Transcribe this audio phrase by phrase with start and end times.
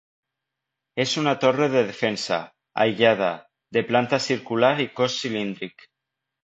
[1.03, 2.41] És una torre de defensa,
[2.87, 3.31] aïllada,
[3.79, 5.89] de planta circular i cos cilíndric.